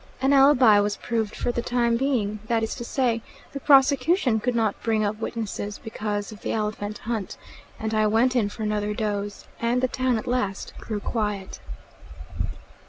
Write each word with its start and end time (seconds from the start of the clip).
An 0.19 0.33
alibi 0.33 0.79
was 0.79 0.97
proved 0.97 1.35
for 1.35 1.51
the 1.51 1.61
time 1.61 1.95
being; 1.95 2.39
that 2.47 2.63
is 2.63 2.73
to 2.73 2.83
say 2.83 3.21
the 3.51 3.59
prosecution 3.59 4.39
could 4.39 4.55
not 4.55 4.81
bring 4.81 5.05
up 5.05 5.19
witnesses 5.19 5.77
because 5.77 6.31
of 6.31 6.41
the 6.41 6.51
elephant 6.51 6.97
hunt; 6.97 7.37
and 7.79 7.93
I 7.93 8.07
went 8.07 8.35
in 8.35 8.49
for 8.49 8.63
another 8.63 8.95
doze, 8.95 9.45
and 9.59 9.79
the 9.79 9.87
town 9.87 10.17
at 10.17 10.25
last 10.25 10.73
grew 10.79 10.99
quiet. 11.01 11.59